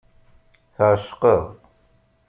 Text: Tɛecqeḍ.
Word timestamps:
Tɛecqeḍ. 0.75 1.43